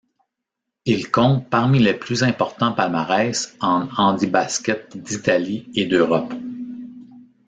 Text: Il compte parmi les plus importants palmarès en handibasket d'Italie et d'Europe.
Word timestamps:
Il 0.85 1.11
compte 1.11 1.47
parmi 1.51 1.77
les 1.77 1.93
plus 1.93 2.23
importants 2.23 2.71
palmarès 2.71 3.55
en 3.59 3.87
handibasket 3.97 4.97
d'Italie 4.97 5.69
et 5.75 5.85
d'Europe. 5.85 6.33